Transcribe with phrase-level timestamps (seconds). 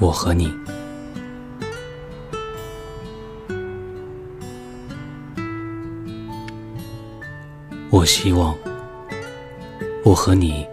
[0.00, 0.50] 我和你，
[7.90, 8.56] 我希望
[10.02, 10.66] 我和你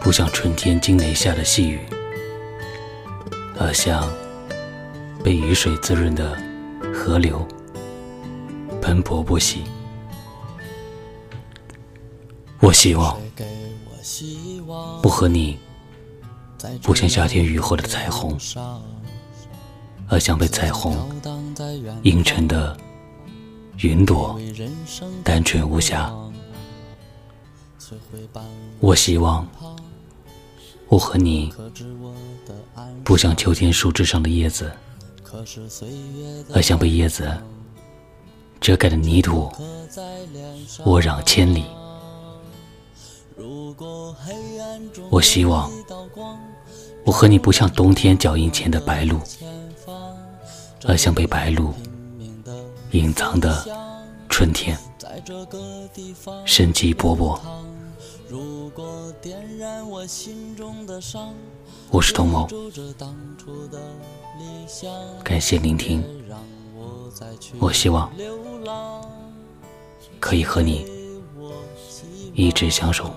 [0.00, 1.78] 不像春天惊雷下的细雨，
[3.56, 4.12] 而像
[5.22, 6.36] 被雨水滋润的
[6.92, 7.46] 河流，
[8.82, 9.62] 奔波不息。
[12.58, 13.16] 我希望
[15.04, 15.56] 我和你。
[16.82, 18.38] 不像夏天雨后的彩虹，
[20.08, 20.96] 而像被彩虹
[22.02, 22.76] 映衬的
[23.78, 24.38] 云朵，
[25.22, 26.12] 单纯无瑕。
[28.80, 29.46] 我希望
[30.88, 31.52] 我和你
[33.04, 34.72] 不像秋天树枝上的叶子，
[36.54, 37.30] 而像被叶子
[38.60, 39.52] 遮盖的泥土，
[40.84, 41.64] 我壤千里。
[45.10, 45.70] 我希望
[47.04, 49.20] 我和你不像冬天脚印前的白鹭，
[50.86, 51.72] 而像被白鹭
[52.92, 53.62] 隐藏的
[54.28, 54.78] 春天，
[56.46, 57.38] 生机勃勃。
[61.90, 62.48] 我是童某，
[65.22, 66.02] 感谢聆听。
[67.58, 68.10] 我希望
[70.18, 70.86] 可以和你
[72.34, 73.10] 一直相守。